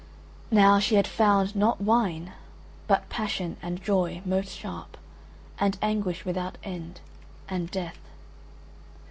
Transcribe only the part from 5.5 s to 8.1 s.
and Anguish without end, and Death.